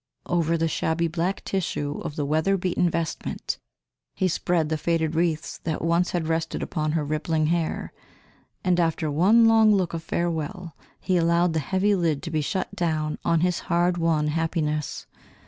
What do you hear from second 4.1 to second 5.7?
he spread the faded wreaths